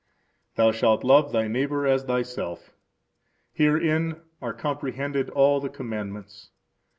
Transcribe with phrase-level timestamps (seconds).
[0.55, 2.73] Thou shalt love thy neighbor as thyself.
[3.53, 6.49] Herein are comprehended all the commandments.